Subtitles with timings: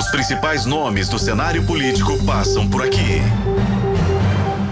[0.00, 3.20] Os principais nomes do cenário político passam por aqui.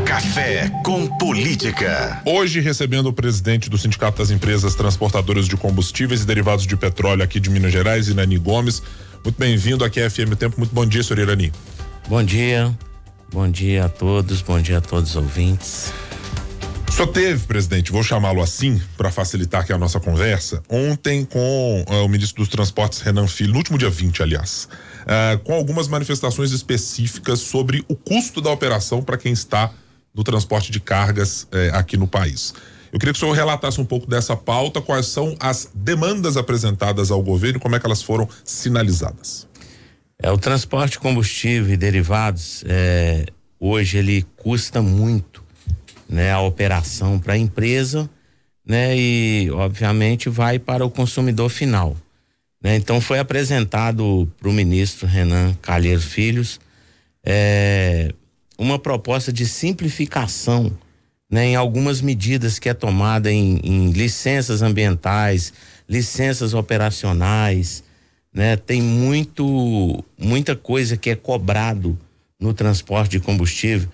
[0.02, 2.22] Café com Política.
[2.24, 7.22] Hoje recebendo o presidente do Sindicato das Empresas Transportadoras de Combustíveis e Derivados de Petróleo
[7.22, 8.82] aqui de Minas Gerais, Irani Gomes.
[9.22, 10.56] Muito bem-vindo aqui à FM Tempo.
[10.56, 11.52] Muito bom dia, senhor Irani.
[12.08, 12.74] Bom dia.
[13.30, 15.92] Bom dia a todos, bom dia a todos os ouvintes.
[16.98, 22.04] Só teve, presidente, vou chamá-lo assim para facilitar aqui a nossa conversa, ontem com uh,
[22.04, 24.68] o ministro dos Transportes Renan Filho, no último dia 20, aliás,
[25.08, 29.72] uh, com algumas manifestações específicas sobre o custo da operação para quem está
[30.14, 32.52] do transporte de cargas eh, aqui no país.
[32.92, 37.12] Eu queria que o senhor relatasse um pouco dessa pauta, quais são as demandas apresentadas
[37.12, 39.46] ao governo como é que elas foram sinalizadas.
[40.20, 43.26] É, o transporte combustível e derivados, é,
[43.60, 45.44] hoje ele custa muito,
[46.08, 48.10] né, a operação para a empresa,
[48.66, 51.96] né, e obviamente vai para o consumidor final.
[52.62, 52.76] Né?
[52.76, 56.60] Então foi apresentado para o ministro Renan Calheiros Filhos
[57.24, 58.12] é,
[58.58, 60.76] uma proposta de simplificação
[61.30, 65.52] né, em algumas medidas que é tomada em, em licenças ambientais,
[65.88, 67.84] licenças operacionais,
[68.32, 68.56] né?
[68.56, 71.98] Tem muito muita coisa que é cobrado
[72.40, 73.88] no transporte de combustível,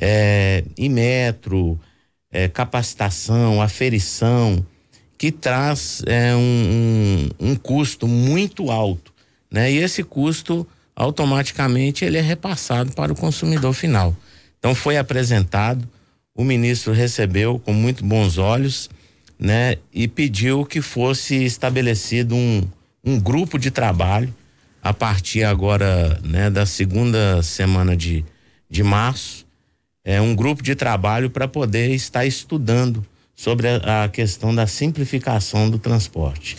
[0.00, 1.78] é, em metro,
[2.30, 4.64] é, capacitação, aferição,
[5.18, 9.12] que traz é, um, um, um custo muito alto,
[9.50, 9.70] né?
[9.70, 14.16] E esse custo automaticamente ele é repassado para o consumidor final.
[14.58, 15.86] Então foi apresentado,
[16.34, 18.88] o ministro recebeu com muito bons olhos,
[19.36, 19.76] né?
[19.92, 22.62] E pediu que fosse estabelecido um,
[23.04, 24.32] um grupo de trabalho
[24.80, 28.24] a partir agora, né, da segunda semana de,
[28.70, 29.44] de março,
[30.04, 33.04] é um grupo de trabalho para poder estar estudando
[33.38, 36.56] sobre a, a questão da simplificação do transporte.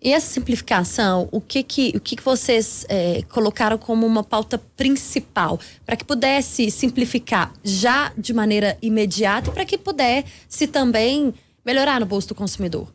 [0.00, 4.56] E essa simplificação, o que que, o que, que vocês é, colocaram como uma pauta
[4.76, 11.34] principal para que pudesse simplificar já de maneira imediata e para que pudesse também
[11.66, 12.88] melhorar no bolso do consumidor?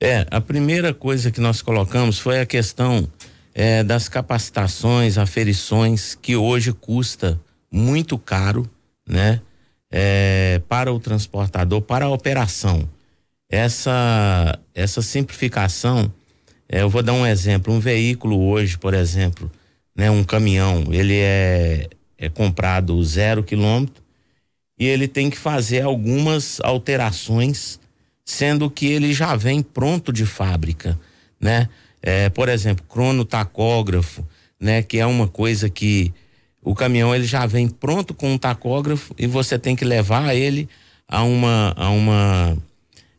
[0.00, 3.06] É, a primeira coisa que nós colocamos foi a questão
[3.52, 7.38] é, das capacitações, aferições, que hoje custa
[7.70, 8.70] muito caro,
[9.06, 9.40] né?
[9.90, 12.88] É, para o transportador, para a operação.
[13.50, 16.12] Essa essa simplificação
[16.68, 17.72] é, eu vou dar um exemplo.
[17.72, 19.50] Um veículo hoje por exemplo
[19.96, 21.88] né um caminhão ele é
[22.18, 24.02] é comprado zero quilômetro
[24.78, 27.80] e ele tem que fazer algumas alterações
[28.24, 30.98] sendo que ele já vem pronto de fábrica
[31.40, 31.68] né?
[32.02, 34.26] É, por exemplo cronotacógrafo
[34.60, 36.12] né que é uma coisa que
[36.68, 40.68] o caminhão ele já vem pronto com um tacógrafo e você tem que levar ele
[41.08, 42.58] a uma a uma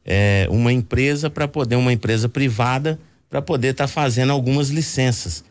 [0.05, 5.43] é, uma empresa para poder, uma empresa privada, para poder estar tá fazendo algumas licenças.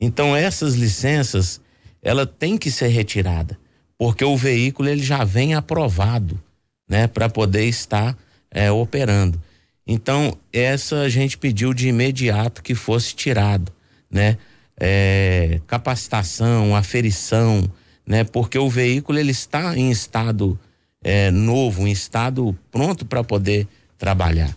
[0.00, 1.60] Então essas licenças,
[2.00, 3.58] ela tem que ser retirada,
[3.98, 6.40] porque o veículo ele já vem aprovado,
[6.88, 8.16] né, para poder estar
[8.48, 9.42] é, operando.
[9.84, 13.72] Então essa a gente pediu de imediato que fosse tirado,
[14.08, 14.38] né,
[14.80, 17.70] é, capacitação, aferição,
[18.06, 20.58] né, porque o veículo ele está em estado
[21.04, 23.68] é, novo, em estado pronto para poder
[23.98, 24.56] trabalhar.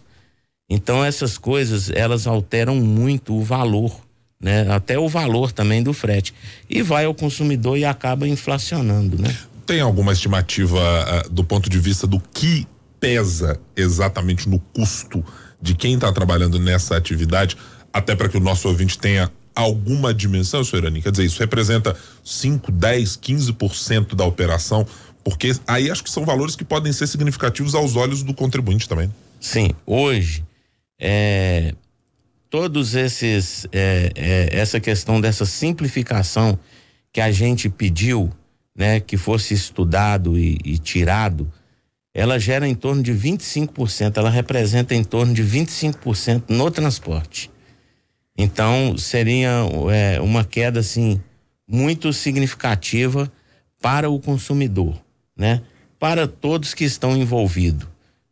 [0.69, 3.95] Então essas coisas elas alteram muito o valor,
[4.41, 4.66] né?
[4.69, 6.34] Até o valor também do frete
[6.69, 9.35] e vai ao consumidor e acaba inflacionando, né?
[9.66, 12.67] Tem alguma estimativa uh, do ponto de vista do que
[13.00, 15.23] pesa exatamente no custo
[15.61, 17.55] de quem está trabalhando nessa atividade,
[17.91, 21.02] até para que o nosso ouvinte tenha alguma dimensão, senhor Irani?
[21.02, 24.86] Quer dizer, isso representa 5, 10, 15% da operação,
[25.24, 29.14] porque aí acho que são valores que podem ser significativos aos olhos do contribuinte também.
[29.40, 30.44] Sim, hoje
[31.00, 31.74] é,
[32.50, 36.58] todos esses é, é, essa questão dessa simplificação
[37.12, 38.31] que a gente pediu,
[38.75, 41.52] né, que fosse estudado e, e tirado,
[42.14, 47.50] ela gera em torno de 25%, ela representa em torno de 25% no transporte.
[48.38, 49.49] Então seria
[49.91, 51.21] é, uma queda assim
[51.67, 53.31] muito significativa
[53.81, 54.96] para o consumidor,
[55.37, 55.61] né?
[55.99, 57.87] Para todos que estão envolvidos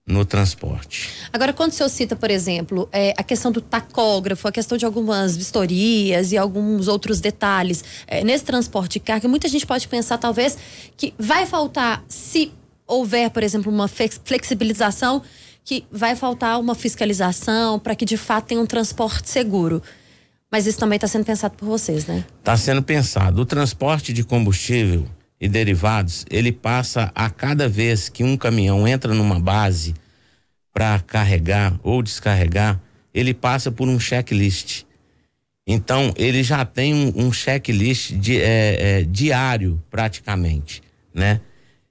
[0.05, 1.09] no transporte.
[1.31, 4.85] Agora, quando o senhor cita, por exemplo, é, a questão do tacógrafo, a questão de
[4.85, 10.17] algumas vistorias e alguns outros detalhes é, nesse transporte de carga, muita gente pode pensar,
[10.17, 10.57] talvez,
[10.97, 12.51] que vai faltar, se
[12.85, 15.21] houver, por exemplo, uma flexibilização,
[15.63, 19.81] que vai faltar uma fiscalização para que de fato tenha um transporte seguro.
[20.51, 22.25] Mas isso também está sendo pensado por vocês, né?
[22.39, 23.41] Está sendo pensado.
[23.41, 25.05] O transporte de combustível
[25.39, 29.95] e derivados, ele passa a cada vez que um caminhão entra numa base
[30.73, 32.79] para carregar ou descarregar,
[33.13, 34.83] ele passa por um checklist.
[35.65, 40.81] Então, ele já tem um, um checklist de, é, é, diário, praticamente,
[41.13, 41.41] né?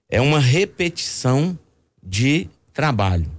[0.09, 1.59] É uma repetição
[2.03, 3.31] de trabalho,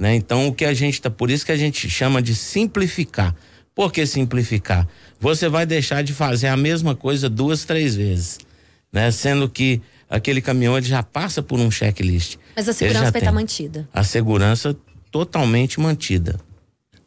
[0.00, 0.14] né?
[0.14, 3.36] Então, o que a gente tá, por isso que a gente chama de simplificar.
[3.74, 4.88] Por que simplificar?
[5.20, 8.38] Você vai deixar de fazer a mesma coisa duas, três vezes,
[8.90, 9.10] né?
[9.10, 12.36] Sendo que aquele caminhão ele já passa por um checklist.
[12.56, 13.86] Mas a segurança vai estar mantida.
[13.92, 14.74] A segurança
[15.10, 16.40] totalmente mantida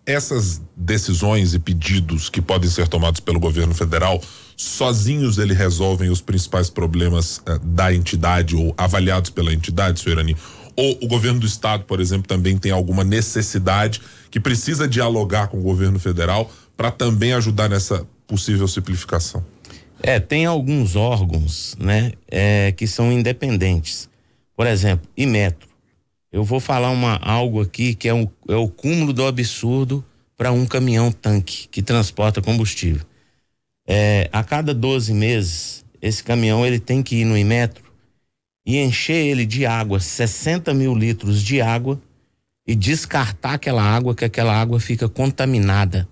[0.05, 4.21] essas decisões e pedidos que podem ser tomados pelo governo federal,
[4.57, 10.35] sozinhos eles resolvem os principais problemas eh, da entidade ou avaliados pela entidade, senhor Irani?
[10.75, 15.59] Ou o governo do estado, por exemplo, também tem alguma necessidade que precisa dialogar com
[15.59, 19.45] o governo federal para também ajudar nessa possível simplificação?
[20.01, 24.09] É, tem alguns órgãos, né, é, que são independentes.
[24.55, 25.73] Por exemplo, Imetro
[26.33, 30.03] eu vou falar uma, algo aqui que é, um, é o cúmulo do absurdo
[30.35, 33.05] para um caminhão tanque que transporta combustível.
[33.87, 37.82] É, a cada 12 meses, esse caminhão ele tem que ir no Imetro
[38.65, 42.01] e encher ele de água, 60 mil litros de água,
[42.65, 46.07] e descartar aquela água, que aquela água fica contaminada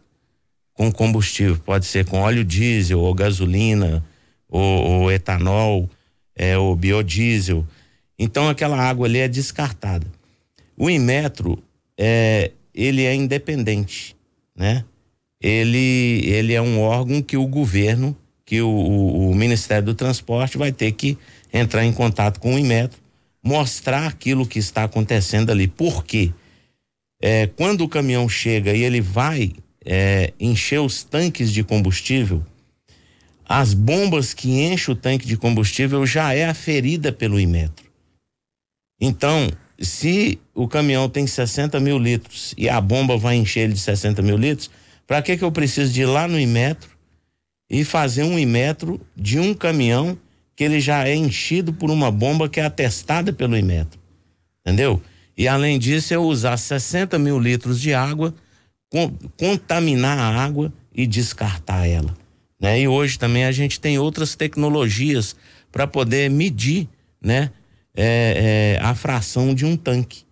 [0.73, 1.57] com combustível.
[1.57, 4.03] Pode ser com óleo diesel, ou gasolina,
[4.49, 5.89] ou, ou etanol,
[6.35, 7.65] é, ou biodiesel.
[8.19, 10.05] Então aquela água ali é descartada.
[10.77, 11.63] O Inmetro
[11.97, 14.15] é, ele é independente,
[14.55, 14.83] né?
[15.39, 18.15] Ele, ele é um órgão que o governo,
[18.45, 21.17] que o, o, o Ministério do Transporte vai ter que
[21.53, 22.99] entrar em contato com o Inmetro,
[23.43, 25.67] mostrar aquilo que está acontecendo ali.
[25.67, 26.31] Por quê?
[27.21, 29.53] É, quando o caminhão chega e ele vai
[29.85, 32.45] é, encher os tanques de combustível,
[33.45, 37.91] as bombas que enchem o tanque de combustível já é aferida pelo Imetro.
[38.99, 43.79] Então, se o caminhão tem 60 mil litros e a bomba vai encher ele de
[43.79, 44.69] 60 mil litros,
[45.05, 46.89] para que que eu preciso de ir lá no Imetro
[47.69, 50.17] e fazer um Imetro de um caminhão
[50.61, 53.99] que ele já é enchido por uma bomba que é atestada pelo Imetro?
[54.59, 55.01] Entendeu?
[55.35, 58.31] E além disso, eu usar 60 mil litros de água,
[59.39, 62.15] contaminar a água e descartar ela.
[62.61, 62.81] Né?
[62.81, 65.35] E hoje também a gente tem outras tecnologias
[65.71, 66.87] para poder medir,
[67.19, 67.49] né?
[67.95, 70.25] é, é, a fração de um tanque.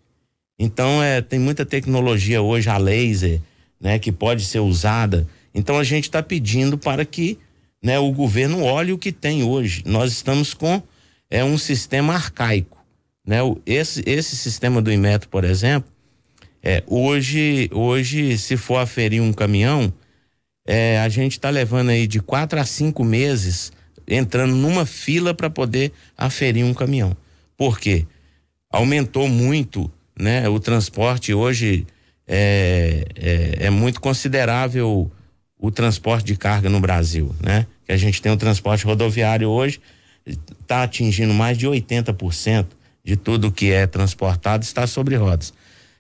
[0.60, 3.42] Então é, tem muita tecnologia hoje, a laser,
[3.82, 5.28] né, que pode ser usada.
[5.56, 7.40] Então a gente está pedindo para que
[7.81, 9.84] né, o governo olhe o que tem hoje.
[9.86, 10.81] Nós estamos com
[11.30, 12.78] é um sistema arcaico.
[13.26, 13.38] Né?
[13.66, 15.92] Esse, esse sistema do Inmetro, por exemplo,
[16.64, 19.94] é, hoje, hoje, se for aferir um caminhão,
[20.68, 23.72] é, a gente está levando aí de quatro a cinco meses
[24.08, 27.16] entrando numa fila para poder aferir um caminhão.
[27.56, 28.06] Por quê?
[28.72, 30.48] Aumentou muito, né?
[30.50, 31.86] O transporte hoje
[32.28, 35.12] é, é, é muito considerável
[35.60, 37.68] o transporte de carga no Brasil, né?
[37.86, 39.82] Que a gente tem o transporte rodoviário hoje
[40.62, 42.68] está atingindo mais de 80%
[43.04, 45.54] de tudo que é transportado está sobre rodas.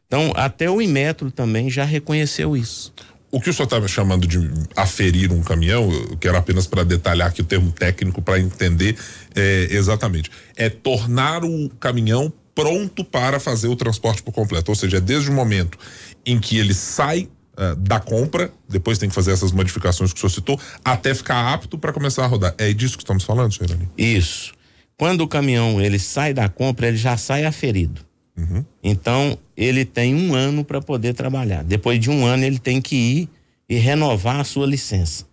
[0.05, 2.93] Então, até o Imetro também já reconheceu isso.
[3.31, 4.39] O que o senhor estava chamando de
[4.75, 8.97] aferir um caminhão, eu quero apenas para detalhar aqui o termo técnico para entender
[9.35, 10.31] é, exatamente.
[10.55, 14.71] É tornar o caminhão pronto para fazer o transporte por completo.
[14.71, 15.77] Ou seja, é desde o momento
[16.25, 17.29] em que ele sai
[17.59, 21.53] uh, da compra, depois tem que fazer essas modificações que o senhor citou, até ficar
[21.53, 22.55] apto para começar a rodar.
[22.57, 23.89] É disso que estamos falando, senhor Irani?
[23.97, 24.53] Isso.
[24.97, 28.01] Quando o caminhão ele sai da compra, ele já sai aferido.
[28.37, 28.65] Uhum.
[28.81, 31.63] Então, ele tem um ano para poder trabalhar.
[31.63, 33.29] Depois de um ano, ele tem que ir
[33.67, 35.25] e renovar a sua licença.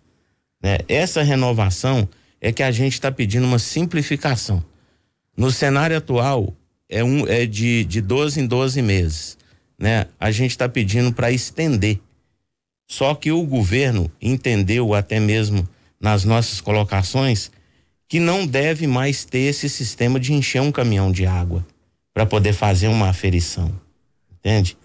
[0.61, 0.79] Né?
[0.87, 2.07] Essa renovação
[2.39, 4.63] é que a gente está pedindo uma simplificação.
[5.35, 6.53] No cenário atual,
[6.89, 9.37] é, um, é de, de 12 em 12 meses.
[9.77, 10.05] Né?
[10.19, 11.99] A gente está pedindo para estender.
[12.87, 15.67] Só que o governo entendeu, até mesmo
[15.99, 17.51] nas nossas colocações,
[18.07, 21.65] que não deve mais ter esse sistema de encher um caminhão de água
[22.13, 23.71] para poder fazer uma aferição,
[24.31, 24.77] entende?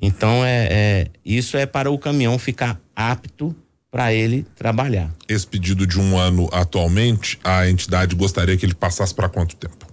[0.00, 3.54] Então é, é, isso é para o caminhão ficar apto
[3.90, 5.14] para ele trabalhar.
[5.28, 9.86] Esse pedido de um ano atualmente, a entidade gostaria que ele passasse para quanto tempo?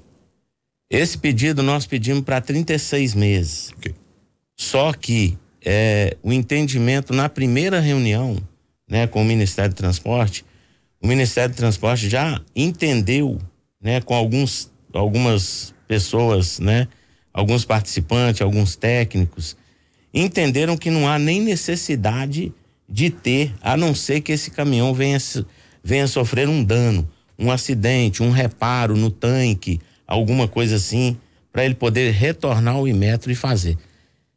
[0.89, 3.73] Esse pedido nós pedimos para 36 meses.
[3.77, 3.93] Okay.
[4.57, 8.37] Só que é, o entendimento na primeira reunião,
[8.89, 10.45] né, com o Ministério do Transporte,
[11.01, 13.37] o Ministério do Transporte já entendeu,
[13.81, 16.87] né, com alguns algumas pessoas, né?
[17.33, 19.55] Alguns participantes, alguns técnicos,
[20.13, 22.51] entenderam que não há nem necessidade
[22.87, 25.17] de ter, a não ser que esse caminhão venha,
[25.83, 31.17] venha sofrer um dano, um acidente, um reparo no tanque, alguma coisa assim,
[31.51, 33.77] para ele poder retornar ao Imetro e fazer.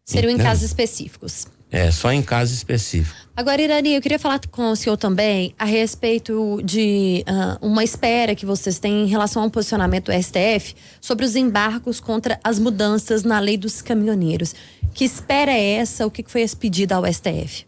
[0.05, 1.47] Seriam então, em casos específicos.
[1.71, 3.17] É, só em caso específico.
[3.35, 8.35] Agora, Irani, eu queria falar com o senhor também a respeito de uh, uma espera
[8.35, 13.25] que vocês têm em relação ao posicionamento do STF sobre os embargos contra as mudanças
[13.25, 14.55] na lei dos caminhoneiros.
[14.93, 16.07] Que espera é essa?
[16.07, 17.65] O que foi esse pedido ao STF?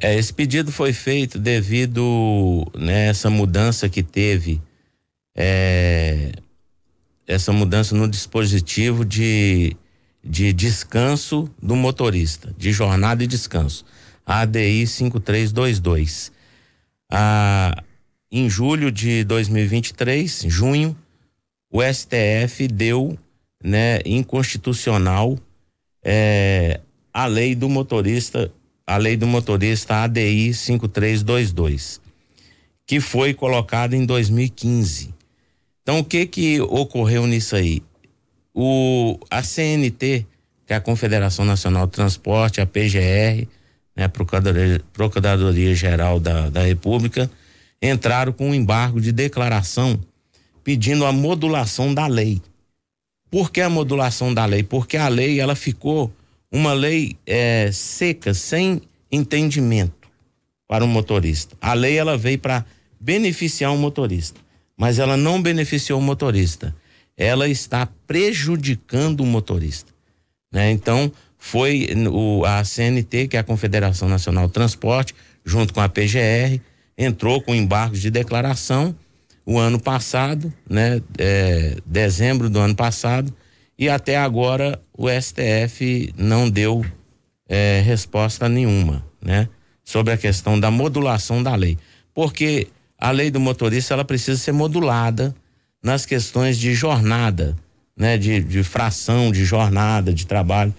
[0.00, 4.60] É, esse pedido foi feito devido nessa né, mudança que teve,
[5.32, 6.32] é,
[7.24, 9.76] essa mudança no dispositivo de
[10.24, 13.84] de descanso do motorista, de jornada e descanso.
[14.24, 16.32] ADI 5322.
[17.10, 17.82] Ah,
[18.30, 20.96] em julho de 2023, junho,
[21.70, 23.18] o STF deu
[23.62, 25.38] né, inconstitucional
[26.04, 26.80] é,
[27.12, 28.52] a lei do motorista,
[28.86, 32.00] a lei do motorista ADI 5322,
[32.86, 35.14] que foi colocada em 2015.
[35.82, 37.82] Então, o que que ocorreu nisso aí?
[38.54, 40.26] O, a CNT,
[40.66, 43.46] que é a Confederação Nacional de Transporte, a PGR,
[43.96, 47.30] né, Procuradoria, Procuradoria Geral da, da República,
[47.80, 49.98] entraram com um embargo de declaração
[50.62, 52.40] pedindo a modulação da lei.
[53.30, 54.62] Por que a modulação da lei?
[54.62, 56.12] Porque a lei ela ficou
[56.50, 60.08] uma lei é, seca, sem entendimento
[60.68, 61.56] para o motorista.
[61.60, 62.64] A lei ela veio para
[63.00, 64.38] beneficiar o motorista,
[64.76, 66.74] mas ela não beneficiou o motorista
[67.16, 69.92] ela está prejudicando o motorista.
[70.52, 70.70] Né?
[70.70, 75.14] Então, foi o, a CNT, que é a Confederação Nacional do Transporte,
[75.44, 76.60] junto com a PGR,
[76.96, 78.94] entrou com embargos de declaração
[79.44, 81.02] o ano passado, né?
[81.18, 83.34] É, dezembro do ano passado,
[83.76, 86.84] e até agora o STF não deu
[87.48, 89.48] é, resposta nenhuma, né?
[89.84, 91.76] Sobre a questão da modulação da lei.
[92.14, 95.34] Porque a lei do motorista ela precisa ser modulada
[95.82, 97.56] nas questões de jornada,
[97.96, 98.16] né?
[98.16, 100.74] De, de fração de jornada, de trabalho.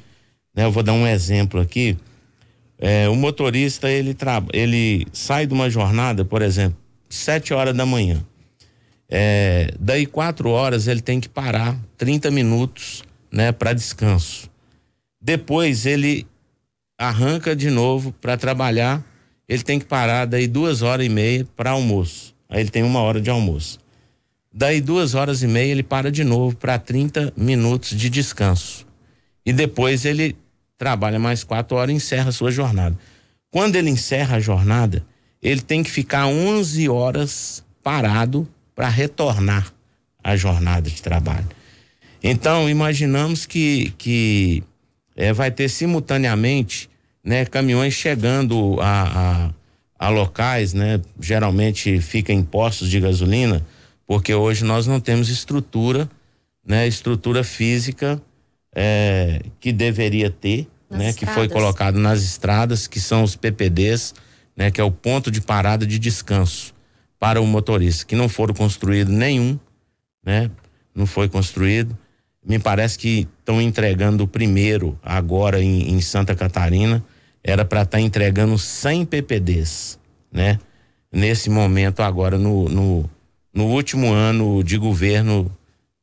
[0.55, 0.65] Né?
[0.65, 1.97] Eu vou dar um exemplo aqui.
[2.79, 4.15] É, o motorista, ele,
[4.51, 6.77] ele sai de uma jornada, por exemplo,
[7.09, 8.23] sete horas da manhã.
[9.09, 14.49] É, daí quatro horas ele tem que parar 30 minutos né, para descanso.
[15.21, 16.25] Depois ele
[16.97, 19.03] arranca de novo para trabalhar,
[19.47, 22.35] ele tem que parar daí duas horas e meia para almoço.
[22.49, 23.79] Aí ele tem uma hora de almoço.
[24.53, 28.85] Daí duas horas e meia ele para de novo para 30 minutos de descanso.
[29.43, 30.35] E depois ele
[30.77, 32.95] trabalha mais quatro horas e encerra a sua jornada.
[33.49, 35.03] Quando ele encerra a jornada,
[35.41, 39.73] ele tem que ficar 11 horas parado para retornar
[40.23, 41.47] à jornada de trabalho.
[42.23, 44.63] Então, imaginamos que, que
[45.15, 46.89] é, vai ter simultaneamente
[47.23, 49.51] né, caminhões chegando a,
[49.99, 53.65] a, a locais, né, geralmente fica em postos de gasolina,
[54.13, 56.07] porque hoje nós não temos estrutura,
[56.63, 58.21] né, estrutura física
[58.71, 61.15] é, que deveria ter, nas né, estradas.
[61.15, 64.13] que foi colocado nas estradas, que são os PPDs,
[64.55, 66.75] né, que é o ponto de parada de descanso
[67.17, 69.57] para o motorista, que não foram construídos nenhum,
[70.23, 70.51] né,
[70.93, 71.97] não foi construído.
[72.45, 77.03] Me parece que estão entregando o primeiro agora em, em Santa Catarina,
[77.43, 79.97] era para estar tá entregando 100 PPDs,
[80.31, 80.59] né?
[81.11, 83.09] Nesse momento agora no, no
[83.53, 85.55] no último ano de governo,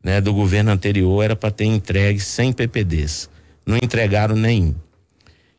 [0.02, 3.28] né, do governo anterior, era para ter entregue 100 PPDs.
[3.66, 4.74] Não entregaram nenhum.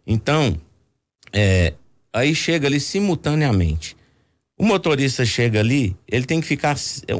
[0.05, 0.57] Então,
[1.33, 1.73] é,
[2.13, 3.95] aí chega ali simultaneamente.
[4.57, 6.77] O motorista chega ali, ele tem que ficar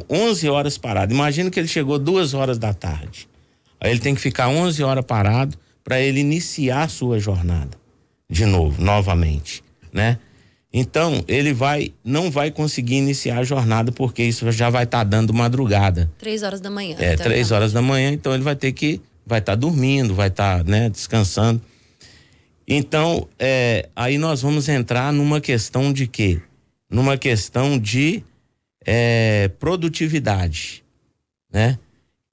[0.08, 1.12] 11 horas parado.
[1.12, 3.28] Imagina que ele chegou duas horas da tarde.
[3.80, 7.82] Aí ele tem que ficar 11 horas parado para ele iniciar a sua jornada
[8.32, 9.62] de novo, novamente,
[9.92, 10.18] né?
[10.72, 15.04] Então, ele vai não vai conseguir iniciar a jornada porque isso já vai estar tá
[15.04, 16.10] dando madrugada.
[16.18, 16.96] Três horas da manhã.
[16.98, 20.28] É, três horas da manhã, então ele vai ter que, vai estar tá dormindo, vai
[20.28, 21.60] estar, tá, né, descansando.
[22.66, 26.40] Então, é, aí nós vamos entrar numa questão de quê?
[26.88, 28.24] Numa questão de
[28.84, 30.82] é, produtividade,
[31.52, 31.78] né?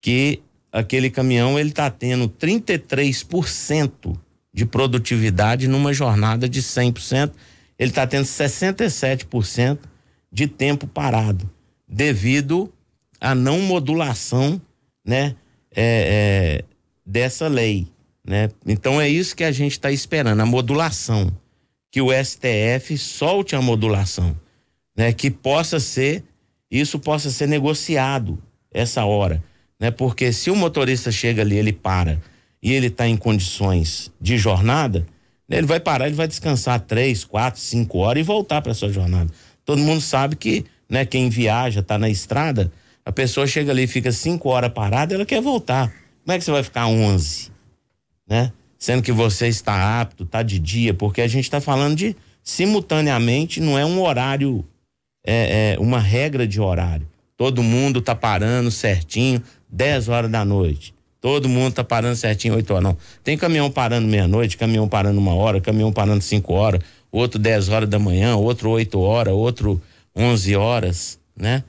[0.01, 0.41] Que
[0.71, 4.17] aquele caminhão, ele tá tendo 33%
[4.53, 7.31] de produtividade numa jornada de 100%,
[7.79, 9.79] ele está tendo 67%
[10.29, 11.49] de tempo parado,
[11.87, 12.71] devido
[13.19, 14.61] à não modulação,
[15.03, 15.35] né,
[15.73, 16.65] é, é,
[17.05, 17.87] dessa lei,
[18.23, 18.49] né?
[18.67, 21.35] Então é isso que a gente está esperando, a modulação,
[21.89, 24.37] que o STF solte a modulação,
[24.95, 25.13] né?
[25.13, 26.23] Que possa ser,
[26.69, 28.37] isso possa ser negociado
[28.71, 29.43] essa hora,
[29.79, 29.89] né?
[29.89, 32.21] Porque se o motorista chega ali, ele para
[32.61, 35.07] e ele está em condições de jornada,
[35.57, 39.31] ele vai parar, ele vai descansar três, quatro, cinco horas e voltar para sua jornada.
[39.65, 42.71] Todo mundo sabe que, né, quem viaja, tá na estrada,
[43.03, 45.91] a pessoa chega ali, fica cinco horas parada, ela quer voltar.
[46.23, 47.51] Como é que você vai ficar onze,
[48.27, 48.51] né?
[48.79, 53.59] sendo que você está apto, está de dia, porque a gente está falando de simultaneamente,
[53.59, 54.65] não é um horário,
[55.23, 57.05] é, é uma regra de horário.
[57.35, 60.93] Todo mundo está parando certinho, 10 horas da noite.
[61.21, 62.83] Todo mundo tá parando certinho 8 horas.
[62.83, 62.97] Não.
[63.23, 67.89] Tem caminhão parando meia-noite, caminhão parando uma hora, caminhão parando 5 horas, outro 10 horas
[67.89, 69.81] da manhã, outro 8 horas, outro
[70.15, 71.63] 11 horas, né?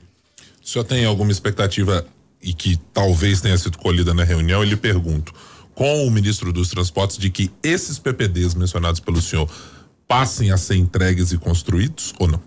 [0.63, 2.05] O senhor tem alguma expectativa
[2.41, 4.61] e que talvez tenha sido colhida na reunião?
[4.63, 5.33] Eu lhe pergunto,
[5.75, 9.49] com o ministro dos Transportes, de que esses PPDs mencionados pelo senhor
[10.07, 12.41] passem a ser entregues e construídos ou não?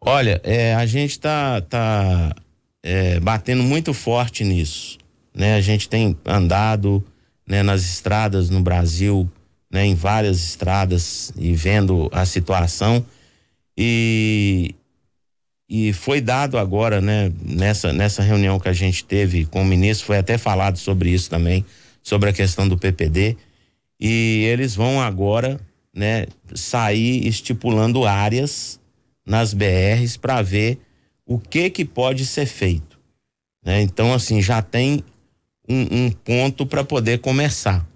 [0.00, 2.34] Olha, é, a gente está tá,
[2.82, 4.97] é, batendo muito forte nisso
[5.38, 5.54] né?
[5.54, 7.02] A gente tem andado
[7.46, 9.30] né, nas estradas no Brasil,
[9.70, 13.06] né, em várias estradas e vendo a situação
[13.76, 14.74] e
[15.70, 20.06] e foi dado agora, né, nessa nessa reunião que a gente teve com o ministro,
[20.06, 21.64] foi até falado sobre isso também,
[22.02, 23.36] sobre a questão do PPD
[24.00, 25.60] e eles vão agora,
[25.94, 28.80] né, sair estipulando áreas
[29.24, 30.80] nas BRs para ver
[31.24, 32.98] o que que pode ser feito,
[33.64, 33.82] né?
[33.82, 35.04] Então assim, já tem
[35.68, 37.86] um, um ponto para poder começar,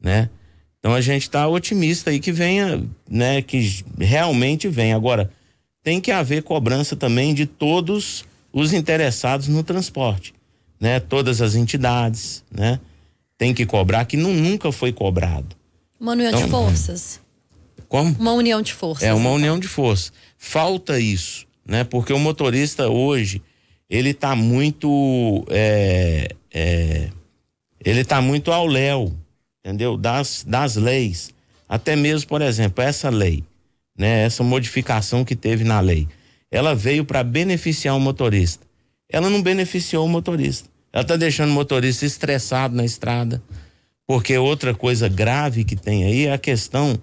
[0.00, 0.28] né?
[0.78, 3.40] Então a gente está otimista aí que venha, né?
[3.40, 4.96] Que realmente venha.
[4.96, 5.30] Agora,
[5.82, 10.34] tem que haver cobrança também de todos os interessados no transporte,
[10.80, 11.00] né?
[11.00, 12.80] Todas as entidades, né?
[13.38, 15.56] Tem que cobrar que não, nunca foi cobrado.
[15.98, 17.20] Uma união então, de forças.
[17.88, 18.16] Como?
[18.18, 19.04] Uma união de forças.
[19.04, 19.34] É uma então.
[19.34, 20.12] união de forças.
[20.36, 21.84] Falta isso, né?
[21.84, 23.40] Porque o motorista hoje
[23.88, 27.10] ele está muito é, é,
[27.84, 29.12] ele está muito ao léu,
[29.64, 29.96] entendeu?
[29.96, 31.32] Das, das leis.
[31.68, 33.44] Até mesmo, por exemplo, essa lei,
[33.96, 34.24] né?
[34.24, 36.06] Essa modificação que teve na lei,
[36.50, 38.66] ela veio para beneficiar o motorista.
[39.08, 40.68] Ela não beneficiou o motorista.
[40.92, 43.42] Ela está deixando o motorista estressado na estrada.
[44.06, 46.98] Porque outra coisa grave que tem aí é a questão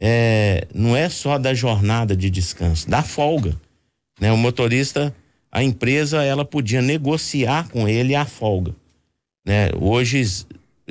[0.00, 3.58] é, não é só da jornada de descanso, da folga.
[4.20, 4.30] Né?
[4.30, 5.14] O motorista,
[5.50, 8.74] a empresa, ela podia negociar com ele a folga.
[9.44, 9.70] Né?
[9.78, 10.24] Hoje,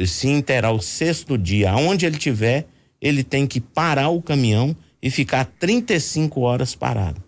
[0.05, 2.67] se interar o sexto dia, aonde ele tiver,
[3.01, 7.21] ele tem que parar o caminhão e ficar 35 horas parado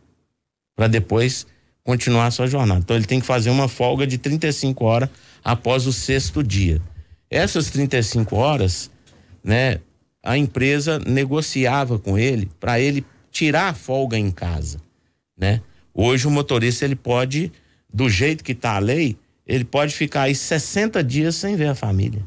[0.76, 1.48] para depois
[1.84, 2.82] continuar a sua jornada.
[2.82, 5.10] Então ele tem que fazer uma folga de 35 horas
[5.44, 6.82] após o sexto dia.
[7.30, 8.92] Essas 35 horas,
[9.44, 9.80] né,
[10.24, 14.80] a empresa negociava com ele para ele tirar a folga em casa,
[15.38, 15.62] né?
[15.94, 17.52] Hoje o motorista ele pode,
[17.94, 21.76] do jeito que está a lei, ele pode ficar aí 60 dias sem ver a
[21.76, 22.24] família.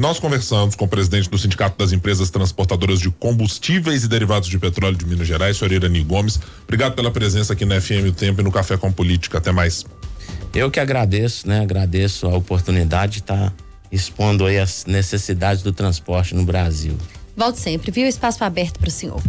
[0.00, 4.58] Nós conversamos com o presidente do Sindicato das Empresas Transportadoras de Combustíveis e Derivados de
[4.58, 6.40] Petróleo de Minas Gerais, senhor Irani Gomes.
[6.64, 9.36] Obrigado pela presença aqui na FM O Tempo e no Café com Política.
[9.36, 9.84] Até mais.
[10.54, 11.60] Eu que agradeço, né?
[11.60, 13.52] Agradeço a oportunidade de estar
[13.92, 16.96] expondo aí as necessidades do transporte no Brasil.
[17.36, 18.06] Volte sempre, viu?
[18.06, 19.22] Espaço aberto para o senhor.